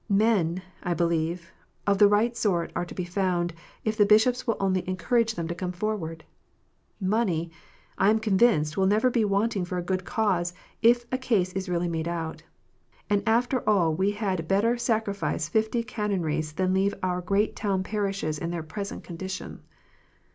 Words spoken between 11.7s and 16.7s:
made out. And after all we had better sacrifice fifty Canonries